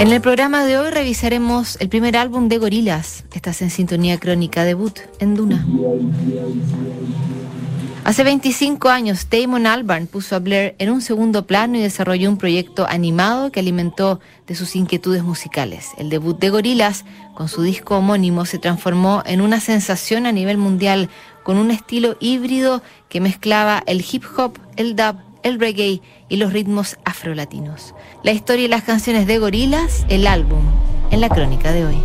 En 0.00 0.12
el 0.12 0.20
programa 0.20 0.64
de 0.64 0.76
hoy 0.76 0.90
revisaremos 0.90 1.76
el 1.80 1.88
primer 1.88 2.16
álbum 2.16 2.48
de 2.48 2.58
Gorilas. 2.58 3.24
Estás 3.32 3.62
en 3.62 3.70
sintonía 3.70 4.18
crónica 4.18 4.64
debut 4.64 4.98
en 5.20 5.34
Duna. 5.34 5.64
Hace 8.04 8.22
25 8.22 8.90
años, 8.90 9.28
Damon 9.30 9.66
Albarn 9.66 10.06
puso 10.06 10.36
a 10.36 10.38
Blair 10.40 10.74
en 10.78 10.90
un 10.90 11.00
segundo 11.00 11.46
plano 11.46 11.78
y 11.78 11.80
desarrolló 11.80 12.28
un 12.28 12.36
proyecto 12.36 12.86
animado 12.86 13.50
que 13.50 13.60
alimentó 13.60 14.20
de 14.46 14.54
sus 14.54 14.76
inquietudes 14.76 15.22
musicales. 15.22 15.92
El 15.96 16.10
debut 16.10 16.38
de 16.38 16.50
Gorilas, 16.50 17.06
con 17.34 17.48
su 17.48 17.62
disco 17.62 17.96
homónimo, 17.96 18.44
se 18.44 18.58
transformó 18.58 19.22
en 19.24 19.40
una 19.40 19.58
sensación 19.58 20.26
a 20.26 20.32
nivel 20.32 20.58
mundial 20.58 21.08
con 21.44 21.56
un 21.56 21.70
estilo 21.70 22.16
híbrido 22.20 22.82
que 23.08 23.22
mezclaba 23.22 23.82
el 23.86 24.04
hip 24.10 24.24
hop, 24.36 24.58
el 24.76 24.96
dub, 24.96 25.16
el 25.44 25.60
reggae 25.60 26.00
y 26.28 26.36
los 26.38 26.52
ritmos 26.52 26.98
afrolatinos. 27.04 27.94
La 28.24 28.32
historia 28.32 28.64
y 28.64 28.68
las 28.68 28.82
canciones 28.82 29.28
de 29.28 29.38
Gorilas, 29.38 30.04
el 30.08 30.26
álbum, 30.26 30.64
en 31.12 31.20
la 31.20 31.28
crónica 31.28 31.72
de 31.72 31.84
hoy. 31.84 32.02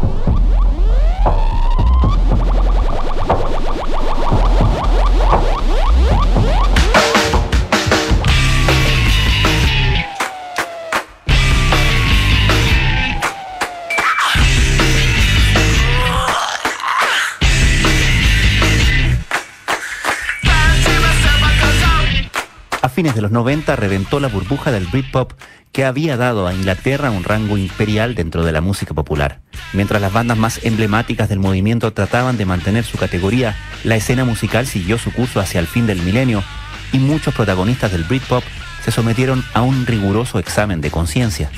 Fines 22.99 23.15
de 23.15 23.21
los 23.21 23.31
90 23.31 23.77
reventó 23.77 24.19
la 24.19 24.27
burbuja 24.27 24.73
del 24.73 24.85
Britpop 24.85 25.31
que 25.71 25.85
había 25.85 26.17
dado 26.17 26.47
a 26.47 26.53
Inglaterra 26.53 27.11
un 27.11 27.23
rango 27.23 27.57
imperial 27.57 28.13
dentro 28.13 28.43
de 28.43 28.51
la 28.51 28.59
música 28.59 28.93
popular. 28.93 29.39
Mientras 29.71 30.01
las 30.01 30.11
bandas 30.11 30.37
más 30.37 30.59
emblemáticas 30.65 31.29
del 31.29 31.39
movimiento 31.39 31.93
trataban 31.93 32.37
de 32.37 32.45
mantener 32.45 32.83
su 32.83 32.97
categoría, 32.97 33.55
la 33.85 33.95
escena 33.95 34.25
musical 34.25 34.67
siguió 34.67 34.97
su 34.97 35.13
curso 35.13 35.39
hacia 35.39 35.61
el 35.61 35.67
fin 35.67 35.87
del 35.87 36.01
milenio 36.01 36.43
y 36.91 36.99
muchos 36.99 37.33
protagonistas 37.33 37.93
del 37.93 38.03
Britpop 38.03 38.43
se 38.83 38.91
sometieron 38.91 39.45
a 39.53 39.61
un 39.61 39.85
riguroso 39.85 40.37
examen 40.37 40.81
de 40.81 40.91
conciencia. 40.91 41.49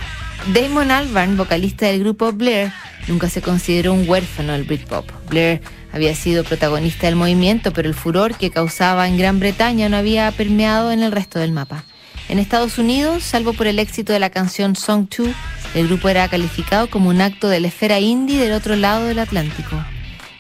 Damon 0.54 0.92
Albarn, 0.92 1.38
vocalista 1.38 1.88
del 1.88 2.02
grupo 2.02 2.32
Blair, 2.34 2.72
nunca 3.08 3.32
se 3.32 3.42
consideró 3.42 3.94
un 3.94 4.08
huérfano 4.08 4.54
del 4.54 4.66
Britpop. 4.66 5.10
Blair 5.28 5.60
había 5.94 6.16
sido 6.16 6.44
protagonista 6.44 7.08
del 7.08 7.16
movimiento, 7.16 7.74
pero 7.74 7.88
el 7.88 7.96
furor 7.96 8.36
que 8.36 8.52
causaba 8.52 9.08
en 9.08 9.18
Gran 9.18 9.40
Bretaña 9.40 9.90
no 9.90 9.98
había 9.98 10.32
permeado 10.32 10.92
en 10.92 11.04
el 11.04 11.12
resto 11.12 11.40
del 11.40 11.52
mapa. 11.52 11.84
En 12.30 12.40
Estados 12.40 12.78
Unidos, 12.78 13.24
salvo 13.24 13.54
por 13.54 13.68
el 13.68 13.80
éxito 13.80 14.14
de 14.14 14.20
la 14.20 14.30
canción 14.30 14.76
Song 14.76 15.08
2, 15.16 15.30
el 15.76 15.88
grupo 15.88 16.10
era 16.10 16.28
calificado 16.28 16.90
como 16.90 17.10
un 17.10 17.22
acto 17.22 17.50
de 17.50 17.60
la 17.60 17.68
esfera 17.68 18.00
indie 18.00 18.40
del 18.40 18.54
otro 18.54 18.76
lado 18.76 19.06
del 19.06 19.20
Atlántico. 19.20 19.76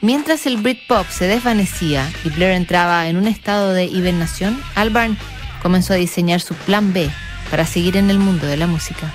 Mientras 0.02 0.46
el 0.46 0.58
Britpop 0.58 1.08
se 1.09 1.28
desvanecía 1.28 2.09
y 2.24 2.30
Blair 2.30 2.53
entraba 2.53 3.08
en 3.08 3.18
un 3.18 3.28
estado 3.28 3.74
de 3.74 3.86
hibernación, 3.86 4.62
Albarn 4.76 5.18
comenzó 5.62 5.94
a 5.94 5.97
diseñar 5.97 6.42
su 6.42 6.56
plan 6.56 6.92
B 6.92 7.09
para 7.52 7.66
seguir 7.66 7.97
en 7.97 8.09
el 8.09 8.18
mundo 8.18 8.47
de 8.47 8.58
la 8.58 8.68
música. 8.68 9.14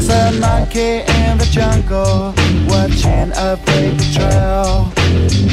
There's 0.00 0.10
a 0.10 0.38
monkey 0.38 1.00
in 1.00 1.38
the 1.38 1.48
jungle 1.50 2.32
watching 2.70 3.32
a 3.34 3.58
baby 3.66 4.04
trail. 4.14 4.92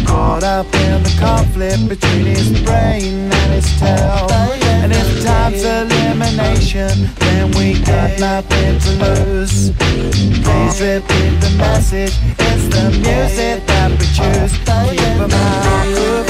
Caught 0.06 0.44
up 0.44 0.68
in 0.86 1.02
the 1.02 1.18
conflict 1.20 1.90
between 1.90 2.28
his 2.28 2.52
brain 2.62 3.34
and 3.34 3.52
his 3.54 3.66
tail. 3.80 4.30
And 4.84 4.92
if 4.92 5.26
time's 5.26 5.64
elimination, 5.64 7.10
then 7.18 7.50
we 7.58 7.82
got 7.82 8.20
nothing 8.20 8.78
to 8.82 8.92
lose. 9.04 9.72
Please 10.46 10.80
repeat 10.80 11.42
the 11.42 11.52
message. 11.58 12.14
It's 12.38 12.68
the 12.70 12.92
music 13.02 13.66
that 13.66 13.90
we 13.98 14.06
choose. 14.14 14.54
Keep 14.62 15.22
'em 15.26 15.32
high, 15.32 16.25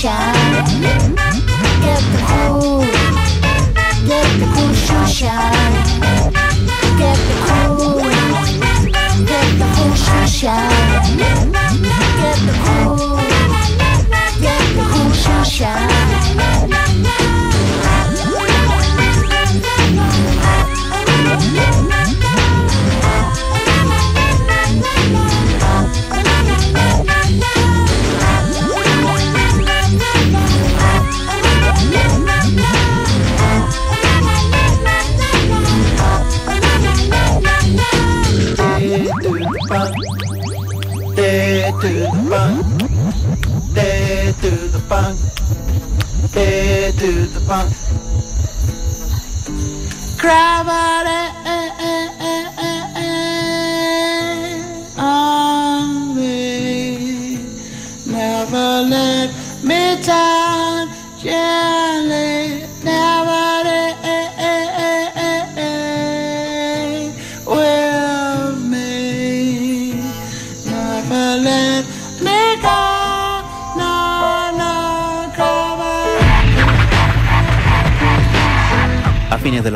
shine. 0.00 0.39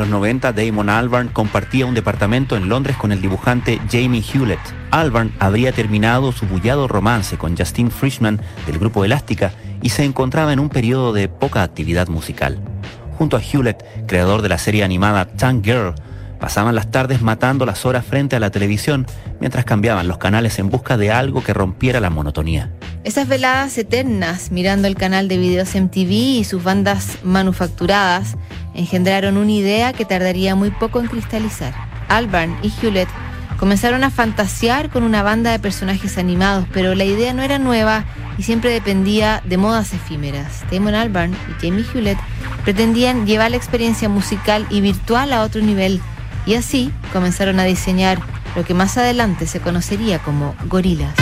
Los 0.05 0.11
90, 0.11 0.53
Damon 0.53 0.89
Albarn 0.89 1.29
compartía 1.29 1.87
un 1.87 1.95
departamento 1.95 2.55
en 2.55 2.69
Londres 2.69 2.95
con 2.95 3.11
el 3.11 3.21
dibujante 3.21 3.81
Jamie 3.91 4.21
Hewlett. 4.21 4.59
Albarn 4.91 5.33
habría 5.39 5.71
terminado 5.71 6.31
su 6.31 6.45
bullado 6.45 6.87
romance 6.87 7.37
con 7.37 7.57
Justine 7.57 7.89
Frischman 7.89 8.39
del 8.67 8.77
grupo 8.77 9.03
Elástica 9.03 9.51
y 9.81 9.89
se 9.89 10.03
encontraba 10.03 10.53
en 10.53 10.59
un 10.59 10.69
periodo 10.69 11.11
de 11.11 11.27
poca 11.27 11.63
actividad 11.63 12.07
musical. 12.07 12.59
Junto 13.17 13.35
a 13.35 13.41
Hewlett, 13.41 13.83
creador 14.05 14.43
de 14.43 14.49
la 14.49 14.59
serie 14.59 14.83
animada 14.83 15.25
Tank 15.25 15.65
Girl, 15.65 15.95
pasaban 16.39 16.75
las 16.75 16.91
tardes 16.91 17.21
matando 17.21 17.65
las 17.65 17.85
horas 17.85 18.05
frente 18.05 18.35
a 18.35 18.39
la 18.39 18.51
televisión 18.51 19.05
mientras 19.39 19.65
cambiaban 19.65 20.07
los 20.07 20.17
canales 20.17 20.59
en 20.59 20.69
busca 20.69 20.97
de 20.97 21.11
algo 21.11 21.43
que 21.43 21.53
rompiera 21.53 21.99
la 21.99 22.09
monotonía. 22.09 22.71
Esas 23.03 23.27
veladas 23.27 23.77
eternas 23.77 24.51
mirando 24.51 24.87
el 24.87 24.95
canal 24.95 25.27
de 25.27 25.37
videos 25.37 25.75
MTV 25.75 26.11
y 26.11 26.43
sus 26.43 26.63
bandas 26.63 27.19
manufacturadas 27.23 28.35
engendraron 28.73 29.37
una 29.37 29.51
idea 29.51 29.93
que 29.93 30.05
tardaría 30.05 30.55
muy 30.55 30.71
poco 30.71 30.99
en 30.99 31.07
cristalizar. 31.07 31.73
Albarn 32.07 32.57
y 32.63 32.71
Hewlett 32.81 33.09
comenzaron 33.57 34.03
a 34.03 34.09
fantasear 34.09 34.89
con 34.89 35.03
una 35.03 35.23
banda 35.23 35.51
de 35.51 35.59
personajes 35.59 36.17
animados, 36.17 36.65
pero 36.73 36.95
la 36.95 37.05
idea 37.05 37.33
no 37.33 37.41
era 37.41 37.59
nueva 37.59 38.05
y 38.37 38.43
siempre 38.43 38.71
dependía 38.71 39.41
de 39.45 39.57
modas 39.57 39.93
efímeras. 39.93 40.63
Damon 40.71 40.95
Albarn 40.95 41.33
y 41.33 41.65
Jamie 41.65 41.85
Hewlett 41.93 42.17
pretendían 42.63 43.25
llevar 43.25 43.51
la 43.51 43.57
experiencia 43.57 44.09
musical 44.09 44.65
y 44.69 44.81
virtual 44.81 45.31
a 45.31 45.43
otro 45.43 45.61
nivel 45.61 46.01
y 46.45 46.55
así 46.55 46.91
comenzaron 47.11 47.59
a 47.59 47.63
diseñar 47.63 48.19
lo 48.55 48.63
que 48.63 48.73
más 48.73 48.97
adelante 48.97 49.47
se 49.47 49.59
conocería 49.59 50.19
como 50.19 50.55
gorilas. 50.67 51.13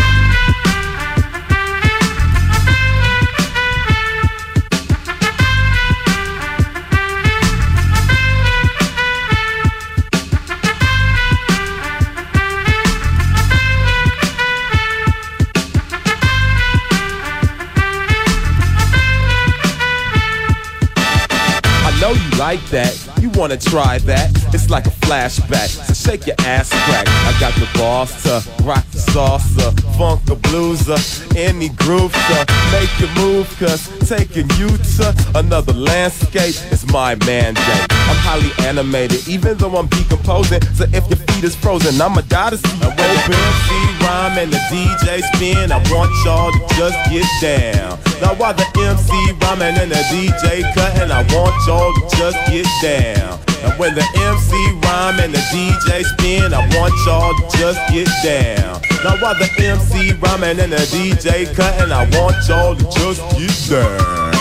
Like 22.37 22.59
that. 22.71 23.02
Wanna 23.43 23.57
try 23.57 23.97
that? 23.97 24.31
It's 24.53 24.69
like 24.69 24.87
a 24.87 24.95
flashback. 25.03 25.67
So 25.67 25.93
shake 25.93 26.27
your 26.27 26.37
ass 26.47 26.69
crack. 26.69 27.05
I 27.09 27.37
got 27.41 27.53
the 27.55 27.67
boss 27.77 28.23
to 28.23 28.41
rock 28.63 28.85
the 28.91 28.99
salsa, 28.99 29.75
funk 29.97 30.21
a 30.29 30.35
blueser, 30.47 30.95
any 31.35 31.67
groove 31.67 32.13
to 32.13 32.45
make 32.71 32.89
you 33.01 33.09
move. 33.21 33.53
Cause 33.59 33.89
taking 34.07 34.49
you 34.51 34.69
to 34.95 35.13
another 35.35 35.73
landscape 35.73 36.55
is 36.71 36.87
my 36.87 37.15
mandate. 37.25 37.85
I'm 37.91 38.15
highly 38.23 38.51
animated, 38.65 39.27
even 39.27 39.57
though 39.57 39.75
I'm 39.75 39.87
decomposing. 39.87 40.61
So 40.75 40.85
if 40.93 41.05
your 41.09 41.19
feet 41.27 41.43
is 41.43 41.53
frozen, 41.53 41.99
I'ma 41.99 42.21
die 42.21 42.51
to 42.51 42.57
see 42.57 42.77
you 42.77 42.85
open. 42.85 43.82
Rhyme 44.03 44.37
and 44.37 44.51
the 44.51 44.59
DJ 44.67 45.23
spin. 45.33 45.71
I 45.71 45.79
want 45.91 46.11
y'all 46.25 46.51
to 46.51 46.59
just 46.75 46.97
get 47.09 47.25
down. 47.41 47.99
Now 48.21 48.35
while 48.35 48.53
the 48.53 48.67
MC 48.75 49.11
rhyming 49.41 49.79
and 49.79 49.91
the 49.91 50.03
DJ 50.11 50.63
cutting, 50.75 51.11
I 51.11 51.23
want 51.33 51.55
y'all 51.65 51.93
to 51.93 52.17
just 52.17 52.37
get 52.51 52.67
down. 52.83 53.39
And 53.63 53.79
when 53.79 53.95
the 53.95 54.03
MC 54.19 54.51
rhyme 54.83 55.19
and 55.23 55.33
the 55.33 55.39
DJ 55.55 56.03
spin, 56.03 56.53
I 56.53 56.67
want 56.75 56.93
y'all 57.07 57.31
to 57.31 57.57
just 57.57 57.79
get 57.91 58.07
down. 58.23 58.81
Now 59.03 59.15
while 59.23 59.35
the 59.35 59.47
MC 59.57 60.11
rhyming 60.19 60.59
and 60.59 60.73
the 60.73 60.83
DJ 60.91 61.47
cutting, 61.55 61.91
I 61.91 62.03
want 62.19 62.35
y'all 62.47 62.75
to 62.75 62.83
just 62.91 63.21
get 63.39 63.55
down. 63.71 64.33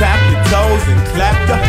Tap 0.00 0.16
your 0.32 0.40
toes 0.48 0.84
and 0.88 1.00
clap 1.12 1.36
your 1.48 1.59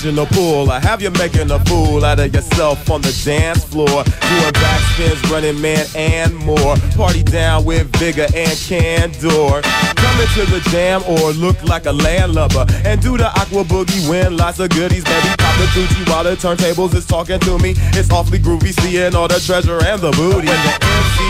Gravitational 0.00 0.26
pool. 0.26 0.70
I 0.70 0.80
have 0.80 1.02
you 1.02 1.10
making 1.10 1.50
a 1.50 1.62
fool 1.66 2.04
out 2.06 2.20
of 2.20 2.32
yourself 2.32 2.90
on 2.90 3.02
the 3.02 3.12
dance 3.22 3.64
floor. 3.64 3.86
Doing 3.86 4.54
backspins, 4.56 5.30
running 5.30 5.60
man, 5.60 5.84
and 5.94 6.34
more. 6.36 6.76
Party 6.96 7.22
down 7.22 7.66
with 7.66 7.94
vigor 7.98 8.26
and 8.34 8.56
candor. 8.58 9.60
Come 9.60 10.20
into 10.20 10.46
the 10.50 10.66
jam 10.70 11.02
or 11.06 11.32
look 11.32 11.62
like 11.64 11.84
a 11.84 11.92
landlubber. 11.92 12.64
And 12.84 13.02
do 13.02 13.18
the 13.18 13.26
aqua 13.26 13.64
boogie, 13.64 14.08
win 14.08 14.38
lots 14.38 14.58
of 14.58 14.70
goodies. 14.70 15.04
Baby, 15.04 15.28
pop 15.36 15.58
the 15.58 15.66
Gucci 15.76 16.08
while 16.08 16.24
the 16.24 16.34
turntables 16.34 16.94
is 16.94 17.04
talking 17.04 17.38
to 17.40 17.58
me. 17.58 17.74
It's 17.92 18.10
awfully 18.10 18.38
groovy, 18.38 18.72
seeing 18.80 19.14
all 19.14 19.28
the 19.28 19.38
treasure 19.38 19.84
and 19.84 20.00
the 20.00 20.12
booty. 20.12 20.48
When 20.48 20.62
the 20.64 20.78
MC 20.80 21.29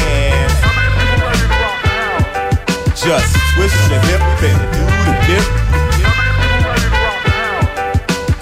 Just 3.03 3.35
twist 3.55 3.75
your 3.89 3.99
hip 4.01 4.21
and 4.21 4.59
do 4.73 4.83
the 5.05 5.13
dip. 5.25 5.45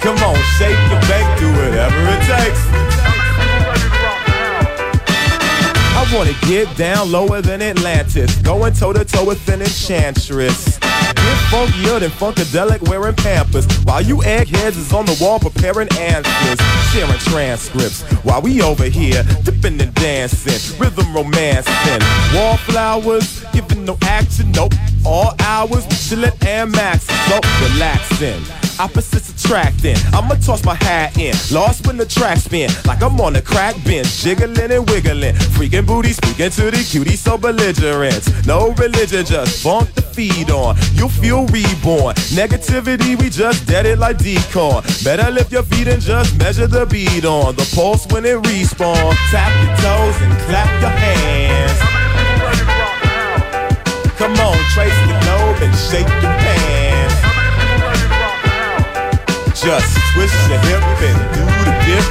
Come 0.02 0.18
on, 0.18 0.36
shake 0.58 0.80
your 0.92 1.00
bank, 1.08 1.40
do 1.40 1.48
whatever 1.50 2.00
it 2.10 2.22
takes. 2.28 2.62
I 5.96 6.04
wanna 6.14 6.34
get 6.42 6.76
down 6.76 7.10
lower 7.10 7.42
than 7.42 7.62
Atlantis, 7.62 8.36
going 8.38 8.74
toe 8.74 8.92
to 8.92 9.06
toe 9.06 9.24
with 9.24 9.48
an 9.48 9.62
enchantress. 9.62 10.79
Funkier 11.50 12.00
than 12.00 12.12
Funkadelic 12.12 12.88
wearing 12.88 13.16
Pampers, 13.16 13.66
while 13.84 14.02
you 14.02 14.22
eggheads 14.24 14.78
is 14.78 14.94
on 14.94 15.06
the 15.08 15.18
wall 15.20 15.40
preparing 15.40 15.90
answers, 15.98 16.60
sharing 16.92 17.18
transcripts, 17.20 18.04
while 18.24 18.40
we 18.40 18.62
over 18.62 18.86
here 18.86 19.24
dipping 19.44 19.82
and 19.82 19.94
dancing, 19.96 20.80
rhythm 20.80 21.12
romancing, 21.12 22.02
wallflowers, 22.36 23.44
giving 23.52 23.84
no 23.84 23.98
action, 24.04 24.52
nope. 24.52 24.74
All 25.04 25.34
hours, 25.40 25.88
chillin' 25.88 26.36
and 26.46 26.72
maxin', 26.72 27.16
so 27.28 27.40
relaxing. 27.64 28.59
Opposites 28.80 29.30
attracting. 29.30 29.98
I'ma 30.14 30.36
toss 30.36 30.64
my 30.64 30.76
hat 30.76 31.18
in. 31.18 31.36
Lost 31.52 31.86
when 31.86 31.98
the 31.98 32.06
track 32.06 32.38
spin. 32.38 32.72
Like 32.86 33.04
I'm 33.04 33.20
on 33.20 33.36
a 33.36 33.42
crack 33.42 33.76
bench. 33.84 34.08
Jiggling 34.24 34.72
and 34.72 34.90
wiggling. 34.90 35.36
Freaking 35.56 35.86
booty 35.86 36.14
speaking 36.14 36.50
to 36.50 36.72
the 36.72 36.88
cutie 36.90 37.18
so 37.18 37.38
belligerent. 37.38 38.24
No 38.48 38.72
religion, 38.72 39.26
just 39.26 39.62
funk 39.62 39.94
the 39.96 40.02
feed 40.02 40.50
on. 40.50 40.78
You'll 40.94 41.10
feel 41.10 41.46
reborn. 41.48 42.16
Negativity, 42.32 43.20
we 43.20 43.30
just 43.30 43.68
dead 43.68 43.86
it 43.86 44.00
like 44.00 44.18
decorn. 44.18 44.82
Better 45.04 45.30
lift 45.30 45.52
your 45.52 45.64
feet 45.64 45.90
and 45.90 46.02
just 46.02 46.40
measure 46.40 46.68
the 46.68 46.86
beat 46.86 47.26
on. 47.26 47.56
The 47.58 47.70
pulse 47.76 48.08
when 48.08 48.24
it 48.24 48.38
respawn. 48.44 49.14
Tap 49.30 49.52
your 49.60 49.76
toes 49.84 50.22
and 50.22 50.32
clap 50.48 50.70
your 50.80 50.90
hands. 50.90 51.80
Come 54.18 54.34
on, 54.40 54.58
trace 54.72 55.00
the 55.08 55.20
globe 55.24 55.58
and 55.64 55.76
shake 55.76 56.08
your 56.24 56.32
pants. 56.32 56.79
Just 59.62 59.98
twist 60.14 60.50
your 60.50 60.58
hip 60.60 60.82
and 61.04 61.20
do 61.36 61.44
the 61.66 61.74
dip. 61.84 62.06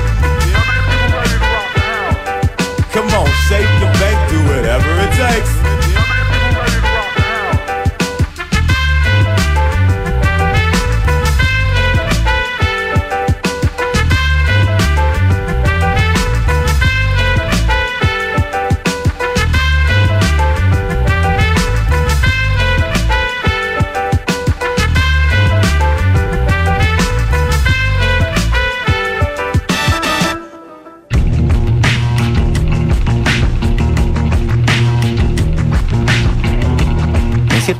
Come 2.93 3.09
on, 3.09 3.26
shake 3.49 3.73
your 3.81 3.93
bank, 3.95 4.31
do 4.31 4.38
whatever 4.52 4.90
it 5.00 5.12
takes. 5.17 5.58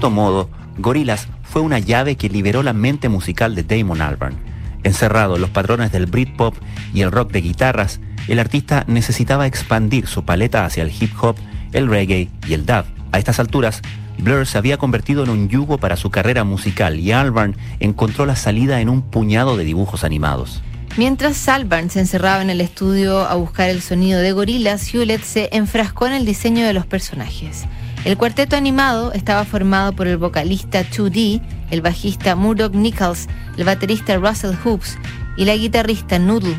Cierto 0.09 0.23
modo, 0.23 0.49
Gorillaz 0.79 1.27
fue 1.43 1.61
una 1.61 1.79
llave 1.79 2.17
que 2.17 2.31
liberó 2.31 2.63
la 2.63 2.73
mente 2.73 3.11
musical 3.11 3.55
de 3.55 3.63
Damon 3.63 4.01
Albarn. 4.01 4.37
Encerrado 4.83 5.35
en 5.35 5.43
los 5.43 5.51
patrones 5.51 5.93
del 5.93 6.07
Britpop 6.07 6.55
y 6.95 7.03
el 7.03 7.13
rock 7.13 7.31
de 7.31 7.43
guitarras, 7.43 8.01
el 8.27 8.39
artista 8.39 8.85
necesitaba 8.87 9.47
expandir 9.47 10.07
su 10.07 10.25
paleta 10.25 10.65
hacia 10.65 10.83
el 10.83 10.93
hip 10.99 11.13
hop, 11.21 11.37
el 11.73 11.89
reggae 11.89 12.31
y 12.47 12.55
el 12.55 12.65
dub. 12.65 12.85
A 13.13 13.19
estas 13.19 13.39
alturas, 13.39 13.83
Blur 14.17 14.47
se 14.47 14.57
había 14.57 14.79
convertido 14.79 15.25
en 15.25 15.31
un 15.31 15.49
yugo 15.51 15.77
para 15.77 15.97
su 15.97 16.11
carrera 16.11 16.43
musical 16.45 16.99
y 16.99 17.13
Albarn 17.13 17.55
encontró 17.79 18.25
la 18.25 18.37
salida 18.37 18.81
en 18.81 18.89
un 18.89 19.03
puñado 19.03 19.59
de 19.59 19.65
dibujos 19.65 20.05
animados. 20.05 20.63
Mientras 20.97 21.47
Albarn 21.49 21.91
se 21.91 22.01
encerraba 22.01 22.41
en 22.41 22.49
el 22.49 22.63
estudio 22.63 23.21
a 23.21 23.35
buscar 23.35 23.69
el 23.69 23.83
sonido 23.83 24.21
de 24.21 24.33
Gorillaz, 24.33 24.95
Hewlett 24.95 25.23
se 25.23 25.51
enfrascó 25.53 26.07
en 26.07 26.15
el 26.15 26.25
diseño 26.25 26.67
de 26.67 26.73
los 26.73 26.87
personajes. 26.87 27.67
El 28.05 28.17
cuarteto 28.17 28.57
animado 28.57 29.13
estaba 29.13 29.45
formado 29.45 29.93
por 29.93 30.07
el 30.07 30.17
vocalista 30.17 30.83
2D, 30.83 31.43
el 31.71 31.83
bajista 31.83 32.35
Murdoch 32.37 32.73
Nichols, 32.73 33.29
el 33.57 33.65
baterista 33.65 34.17
Russell 34.17 34.55
Hoops 34.65 34.97
y 35.37 35.45
la 35.45 35.57
guitarrista 35.57 36.19
Noodle. 36.19 36.59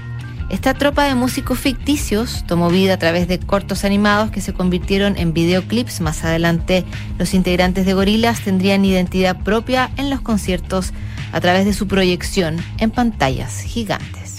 Esta 0.50 0.74
tropa 0.74 1.04
de 1.04 1.14
músicos 1.14 1.60
ficticios 1.60 2.44
tomó 2.48 2.70
vida 2.70 2.96
a 2.96 2.98
través 2.98 3.28
de 3.28 3.40
cortos 3.40 3.86
animados 3.86 4.32
que 4.32 4.42
se 4.42 4.54
convirtieron 4.54 5.16
en 5.18 5.32
videoclips. 5.32 6.02
Más 6.02 6.24
adelante, 6.24 6.86
los 7.20 7.36
integrantes 7.36 7.86
de 7.86 7.94
Gorillaz 7.94 8.42
tendrían 8.42 8.84
identidad 8.84 9.38
propia 9.44 9.92
en 9.98 10.10
los 10.10 10.22
conciertos 10.22 10.92
a 11.32 11.40
través 11.40 11.66
de 11.66 11.74
su 11.74 11.88
proyección 11.88 12.58
en 12.80 12.90
pantallas 12.90 13.62
gigantes. 13.62 14.36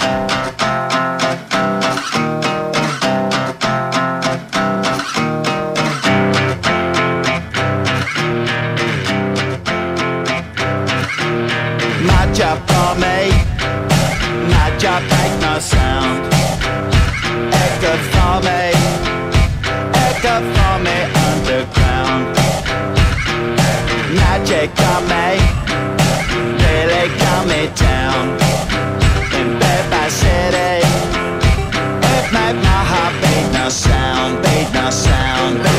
Job 15.01 15.11
make 15.11 15.41
no 15.41 15.59
sound. 15.59 16.33
Echo 17.53 17.93
for 18.13 18.37
me, 18.47 18.63
echo 19.95 20.35
for 20.55 20.75
me 20.85 20.97
underground. 21.29 22.37
Magic 24.15 24.71
on 24.93 25.03
me, 25.13 25.29
really 26.63 27.09
calm 27.19 27.49
me 27.49 27.63
down. 27.77 28.29
In 29.39 29.59
bed 29.59 29.91
by 29.91 30.09
city, 30.09 30.87
it 32.15 32.33
made 32.33 32.59
my 32.63 32.83
heart 32.91 33.15
beat 33.23 33.53
no 33.53 33.69
sound, 33.69 34.43
beat 34.43 34.69
no 34.73 34.91
sound, 34.91 35.70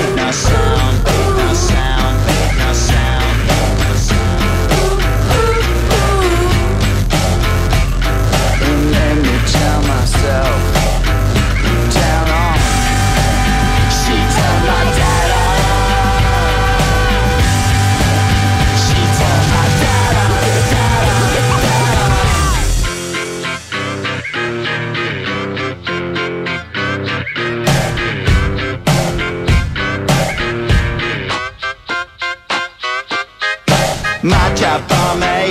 Najab 34.51 34.85
Barmy, 34.89 35.47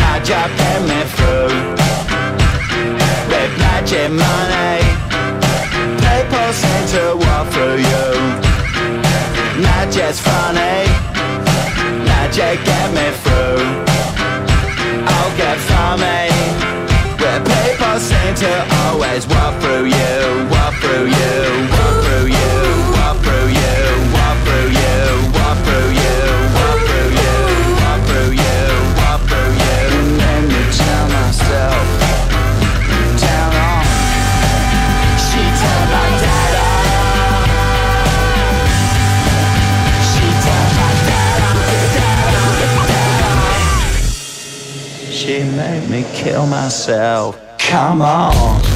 Najab 0.00 0.50
MFU, 0.88 1.34
Red 3.28 3.50
Najib 3.60 4.12
Money, 4.12 4.80
People 6.00 6.52
send 6.56 6.88
to 6.94 7.04
war 7.20 7.44
through 7.52 7.76
you. 7.76 8.06
Najib's 9.60 10.20
funny, 10.20 10.88
Najib 12.08 12.64
get 12.64 12.88
me 12.96 13.08
through. 13.22 13.60
I'll 15.12 15.36
get 15.36 15.58
funny, 15.68 16.32
where 17.20 17.40
people 17.44 17.98
seem 18.00 18.34
to 18.36 18.52
always 18.84 19.26
walk 19.26 19.54
through 19.60 19.84
you, 19.84 20.48
walk 20.48 20.72
through 20.80 21.08
you. 21.08 21.75
Made 45.66 45.88
me 45.90 46.04
kill 46.12 46.46
myself. 46.46 47.40
Come 47.58 48.00
on. 48.00 48.75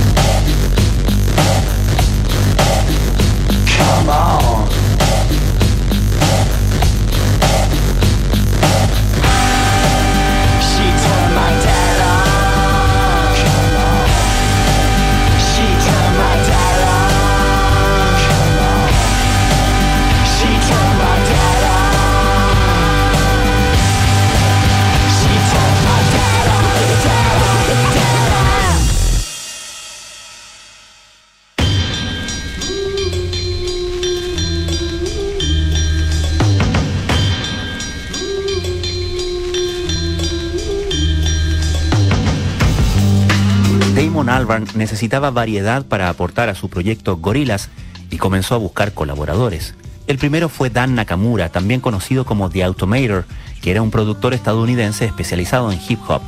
Albarn 44.31 44.67
necesitaba 44.77 45.31
variedad 45.31 45.85
para 45.85 46.09
aportar 46.09 46.49
a 46.49 46.55
su 46.55 46.69
proyecto 46.69 47.17
Gorillaz 47.17 47.69
y 48.11 48.19
comenzó 48.19 48.55
a 48.55 48.59
buscar 48.59 48.95
colaboradores. 48.95 49.75
El 50.07 50.19
primero 50.19 50.49
fue 50.49 50.71
Dan 50.71 50.95
Nakamura, 50.95 51.49
también 51.49 51.81
conocido 51.81 52.25
como 52.25 52.49
The 52.49 52.63
Automator, 52.65 53.25
que 53.61 53.73
era 53.73 53.83
un 53.83 53.91
productor 53.91 54.33
estadounidense 54.33 55.05
especializado 55.05 55.73
en 55.73 55.81
hip 55.89 55.99
hop. 56.09 56.23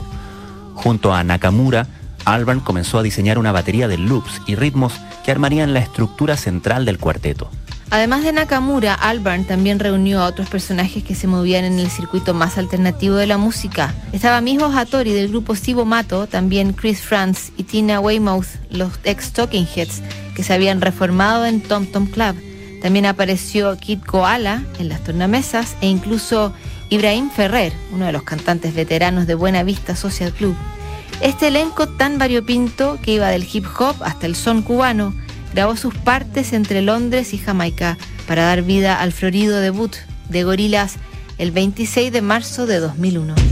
Junto 0.75 1.15
a 1.15 1.23
Nakamura, 1.23 1.87
Albarn 2.25 2.61
comenzó 2.61 2.99
a 2.99 3.03
diseñar 3.03 3.39
una 3.39 3.53
batería 3.53 3.87
de 3.87 3.99
loops 3.99 4.43
y 4.47 4.57
ritmos 4.57 4.95
que 5.25 5.31
armarían 5.31 5.73
la 5.73 5.81
estructura 5.81 6.37
central 6.37 6.85
del 6.85 6.99
cuarteto. 6.99 7.51
Además 7.93 8.25
de 8.25 8.33
Nakamura, 8.33 8.95
Albarn 8.95 9.45
también 9.45 9.79
reunió 9.79 10.23
a 10.23 10.27
otros 10.27 10.49
personajes 10.49 11.05
que 11.05 11.15
se 11.15 11.27
movían 11.27 11.67
en 11.67 11.79
el 11.79 11.91
circuito 11.91 12.33
más 12.33 12.57
alternativo 12.57 13.17
de 13.17 13.27
la 13.27 13.37
música. 13.37 13.95
Estaba 14.13 14.41
Mijo 14.41 14.73
Hattori 14.73 15.13
del 15.13 15.29
grupo 15.29 15.55
Sibo 15.55 15.85
Mato, 15.85 16.27
también 16.27 16.73
Chris 16.73 17.03
Franz 17.03 17.53
y 17.59 17.65
Tina 17.65 18.01
Weymouth, 18.01 18.47
los 18.71 18.93
ex 19.05 19.33
Talking 19.33 19.69
Heads, 19.77 20.01
que 20.35 20.43
se 20.43 20.55
habían 20.55 20.81
reformado 20.81 21.45
en 21.45 21.61
Tom 21.61 21.85
Tom 21.85 22.07
Club. 22.07 22.35
También 22.81 23.05
apareció 23.05 23.77
Kid 23.77 24.01
Koala 24.01 24.63
en 24.79 24.89
las 24.89 25.05
tornamesas 25.05 25.77
e 25.83 25.87
incluso 25.87 26.55
Ibrahim 26.89 27.29
Ferrer, 27.29 27.75
uno 27.93 28.07
de 28.07 28.13
los 28.13 28.23
cantantes 28.23 28.75
veteranos 28.75 29.27
de 29.27 29.35
Buena 29.35 29.65
Vista 29.65 29.97
Social 29.97 30.33
Club. 30.33 30.57
Este 31.21 31.49
elenco 31.49 31.87
tan 31.87 32.17
variopinto 32.17 32.99
que 33.03 33.13
iba 33.13 33.29
del 33.29 33.47
hip 33.53 33.67
hop 33.79 33.97
hasta 34.03 34.25
el 34.25 34.35
son 34.35 34.63
cubano 34.63 35.15
grabó 35.55 35.77
sus 35.77 35.95
partes 35.95 36.53
entre 36.53 36.83
Londres 36.83 37.35
y 37.35 37.39
Jamaica 37.39 37.99
para 38.27 38.45
dar 38.45 38.63
vida 38.63 39.01
al 39.01 39.13
florido 39.13 39.61
debut 39.61 39.95
de 40.29 40.45
Gorillaz 40.45 40.97
el 41.39 41.51
26 41.51 42.13
de 42.13 42.23
marzo 42.23 42.67
de 42.67 42.79
2001. 42.79 43.52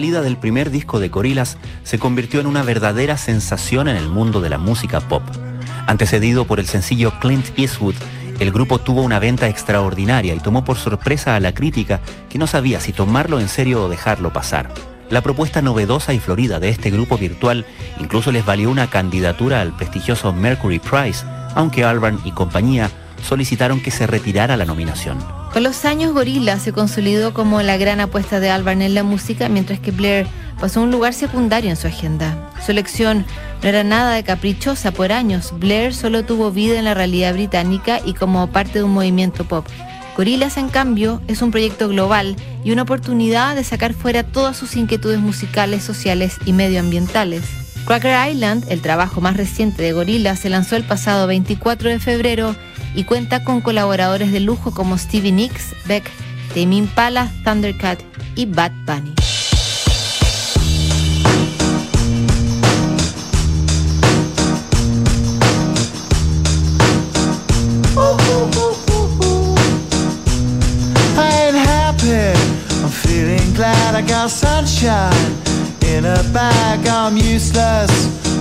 Salida 0.00 0.22
del 0.22 0.38
primer 0.38 0.70
disco 0.70 0.98
de 0.98 1.10
Gorillaz 1.10 1.58
se 1.82 1.98
convirtió 1.98 2.40
en 2.40 2.46
una 2.46 2.62
verdadera 2.62 3.18
sensación 3.18 3.86
en 3.86 3.96
el 3.96 4.08
mundo 4.08 4.40
de 4.40 4.48
la 4.48 4.56
música 4.56 4.98
pop. 4.98 5.22
Antecedido 5.86 6.46
por 6.46 6.58
el 6.58 6.66
sencillo 6.66 7.12
Clint 7.20 7.46
Eastwood, 7.58 7.96
el 8.38 8.50
grupo 8.50 8.78
tuvo 8.78 9.02
una 9.02 9.18
venta 9.18 9.46
extraordinaria 9.46 10.34
y 10.34 10.40
tomó 10.40 10.64
por 10.64 10.78
sorpresa 10.78 11.36
a 11.36 11.40
la 11.40 11.52
crítica 11.52 12.00
que 12.30 12.38
no 12.38 12.46
sabía 12.46 12.80
si 12.80 12.94
tomarlo 12.94 13.40
en 13.40 13.48
serio 13.50 13.84
o 13.84 13.88
dejarlo 13.90 14.32
pasar. 14.32 14.72
La 15.10 15.20
propuesta 15.20 15.60
novedosa 15.60 16.14
y 16.14 16.18
florida 16.18 16.60
de 16.60 16.70
este 16.70 16.90
grupo 16.90 17.18
virtual 17.18 17.66
incluso 17.98 18.32
les 18.32 18.46
valió 18.46 18.70
una 18.70 18.88
candidatura 18.88 19.60
al 19.60 19.76
prestigioso 19.76 20.32
Mercury 20.32 20.78
Prize, 20.78 21.26
aunque 21.54 21.84
Albarn 21.84 22.20
y 22.24 22.32
compañía 22.32 22.90
solicitaron 23.22 23.82
que 23.82 23.90
se 23.90 24.06
retirara 24.06 24.56
la 24.56 24.64
nominación. 24.64 25.39
Con 25.52 25.64
los 25.64 25.84
años, 25.84 26.12
Gorilla 26.12 26.60
se 26.60 26.72
consolidó 26.72 27.34
como 27.34 27.60
la 27.62 27.76
gran 27.76 27.98
apuesta 27.98 28.38
de 28.38 28.50
Albarn 28.50 28.82
en 28.82 28.94
la 28.94 29.02
música, 29.02 29.48
mientras 29.48 29.80
que 29.80 29.90
Blair 29.90 30.28
pasó 30.60 30.78
a 30.78 30.84
un 30.84 30.92
lugar 30.92 31.12
secundario 31.12 31.70
en 31.70 31.76
su 31.76 31.88
agenda. 31.88 32.50
Su 32.64 32.70
elección 32.70 33.26
no 33.60 33.68
era 33.68 33.82
nada 33.82 34.14
de 34.14 34.22
caprichosa 34.22 34.92
por 34.92 35.10
años. 35.10 35.52
Blair 35.58 35.92
solo 35.92 36.24
tuvo 36.24 36.52
vida 36.52 36.78
en 36.78 36.84
la 36.84 36.94
realidad 36.94 37.32
británica 37.34 38.00
y 38.04 38.14
como 38.14 38.46
parte 38.52 38.78
de 38.78 38.84
un 38.84 38.92
movimiento 38.92 39.44
pop. 39.44 39.66
Gorillaz, 40.16 40.56
en 40.56 40.68
cambio, 40.68 41.20
es 41.26 41.42
un 41.42 41.50
proyecto 41.50 41.88
global 41.88 42.36
y 42.62 42.70
una 42.70 42.82
oportunidad 42.82 43.56
de 43.56 43.64
sacar 43.64 43.92
fuera 43.92 44.22
todas 44.22 44.56
sus 44.56 44.76
inquietudes 44.76 45.18
musicales, 45.18 45.82
sociales 45.82 46.36
y 46.44 46.52
medioambientales. 46.52 47.42
Cracker 47.86 48.30
Island, 48.30 48.66
el 48.68 48.82
trabajo 48.82 49.20
más 49.20 49.36
reciente 49.36 49.82
de 49.82 49.92
Gorillaz, 49.92 50.38
se 50.38 50.50
lanzó 50.50 50.76
el 50.76 50.84
pasado 50.84 51.26
24 51.26 51.88
de 51.88 51.98
febrero 51.98 52.54
y 52.94 53.04
cuenta 53.04 53.44
con 53.44 53.60
colaboradores 53.60 54.32
de 54.32 54.40
lujo 54.40 54.72
como 54.72 54.98
Stevie 54.98 55.32
Nicks, 55.32 55.74
Beck, 55.86 56.10
Tame 56.54 56.76
Impala, 56.76 57.30
Thundercat 57.44 58.00
y 58.34 58.46
Bad 58.46 58.72
Bunny. 58.86 59.14
Glad 73.60 73.94
I 73.94 74.00
got 74.00 74.30
sunshine 74.30 75.12
in 75.82 76.06
a 76.06 76.22
bag. 76.32 76.86
I'm 76.86 77.18
useless, 77.18 77.90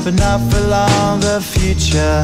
but 0.06 0.14
not 0.14 0.40
for 0.50 0.62
long. 0.62 1.20
The 1.20 1.42
future 1.42 2.24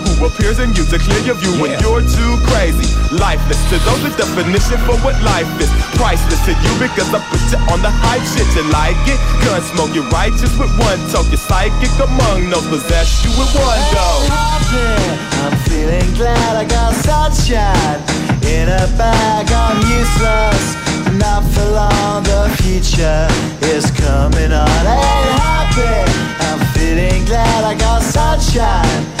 who 0.03 0.25
appears 0.25 0.59
in 0.59 0.73
you 0.73 0.83
to 0.89 0.97
clear 0.97 1.21
your 1.21 1.37
view 1.37 1.53
when 1.61 1.77
you're 1.79 2.01
too 2.01 2.33
crazy. 2.49 2.87
Lifeless 3.13 3.59
to 3.69 3.77
those, 3.85 4.01
the 4.03 4.11
definition 4.17 4.77
for 4.87 4.95
what 5.05 5.15
life 5.21 5.47
is. 5.61 5.69
Priceless 5.99 6.41
to 6.47 6.53
you 6.57 6.73
because 6.81 7.09
I 7.13 7.19
put 7.29 7.41
you 7.51 7.59
on 7.69 7.79
the 7.85 7.91
hype 7.91 8.23
shit. 8.33 8.47
You 8.55 8.65
like 8.71 8.97
it? 9.05 9.19
Gun 9.45 9.61
smoke, 9.61 9.93
you're 9.93 10.07
righteous 10.09 10.53
with 10.57 10.71
one 10.79 10.99
toke. 11.11 11.29
You're 11.29 11.41
psychic 11.41 11.91
among 12.01 12.49
those 12.49 12.65
possess 12.71 13.23
you 13.23 13.31
with 13.37 13.51
one 13.53 13.83
go. 13.93 14.07
happy. 14.31 15.31
I'm 15.43 15.55
feeling 15.67 16.09
glad 16.15 16.55
I 16.55 16.65
got 16.65 16.93
sunshine 17.03 17.99
in 18.47 18.69
a 18.69 18.85
bag. 18.97 19.51
I'm 19.51 19.79
useless, 19.85 20.65
not 21.19 21.43
for 21.51 21.67
long. 21.71 22.23
The 22.23 22.47
future 22.61 23.27
is 23.67 23.89
coming 23.91 24.51
on. 24.51 24.81
Ain't 24.87 25.35
happy. 25.41 26.31
I'm 26.47 26.61
feeling 26.73 27.25
glad 27.25 27.63
I 27.63 27.75
got 27.77 28.01
sunshine 28.01 29.20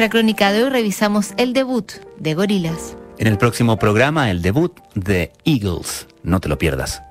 nuestra 0.00 0.18
crónica 0.18 0.50
de 0.50 0.64
hoy 0.64 0.70
revisamos 0.70 1.32
el 1.36 1.52
debut 1.52 1.92
de 2.18 2.32
Gorilas. 2.32 2.96
En 3.18 3.26
el 3.26 3.36
próximo 3.36 3.76
programa, 3.76 4.30
el 4.30 4.40
debut 4.40 4.74
de 4.94 5.30
Eagles. 5.44 6.06
No 6.22 6.40
te 6.40 6.48
lo 6.48 6.56
pierdas. 6.56 7.02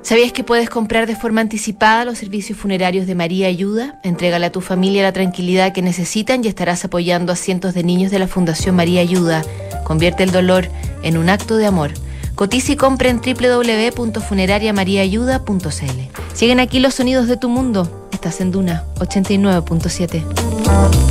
¿Sabías 0.00 0.32
que 0.32 0.44
puedes 0.44 0.70
comprar 0.70 1.06
de 1.06 1.14
forma 1.14 1.42
anticipada 1.42 2.06
los 2.06 2.16
servicios 2.16 2.58
funerarios 2.58 3.06
de 3.06 3.14
María 3.14 3.48
Ayuda? 3.48 4.00
Entrégale 4.02 4.46
a 4.46 4.52
tu 4.52 4.62
familia 4.62 5.02
la 5.02 5.12
tranquilidad 5.12 5.74
que 5.74 5.82
necesitan 5.82 6.42
y 6.42 6.48
estarás 6.48 6.86
apoyando 6.86 7.34
a 7.34 7.36
cientos 7.36 7.74
de 7.74 7.84
niños 7.84 8.10
de 8.10 8.18
la 8.18 8.28
Fundación 8.28 8.74
María 8.74 9.02
Ayuda. 9.02 9.42
Convierte 9.84 10.22
el 10.22 10.30
dolor 10.30 10.70
en 11.02 11.18
un 11.18 11.28
acto 11.28 11.58
de 11.58 11.66
amor. 11.66 11.90
Cotiza 12.34 12.72
y 12.72 12.76
compra 12.76 13.10
en 13.10 13.20
www.funerariamariaayuda.cl. 13.20 16.00
Siguen 16.32 16.60
aquí 16.60 16.80
los 16.80 16.94
sonidos 16.94 17.28
de 17.28 17.36
tu 17.36 17.50
mundo. 17.50 18.08
Estás 18.10 18.40
en 18.40 18.52
Duna 18.52 18.84
89.7. 19.00 21.07